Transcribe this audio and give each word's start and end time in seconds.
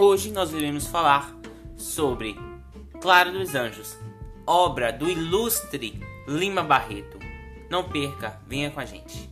Hoje 0.00 0.30
nós 0.30 0.52
iremos 0.52 0.86
falar 0.86 1.36
sobre 1.76 2.36
Clara 3.00 3.32
dos 3.32 3.56
Anjos, 3.56 3.98
obra 4.46 4.92
do 4.92 5.10
ilustre 5.10 6.00
Lima 6.28 6.62
Barreto. 6.62 7.18
Não 7.68 7.82
perca, 7.82 8.40
venha 8.46 8.70
com 8.70 8.78
a 8.78 8.84
gente. 8.84 9.28